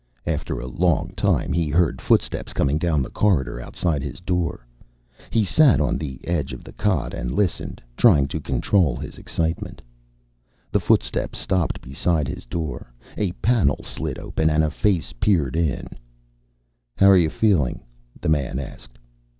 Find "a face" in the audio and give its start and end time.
14.63-15.13